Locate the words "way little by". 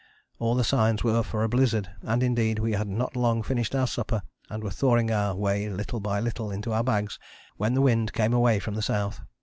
5.35-6.19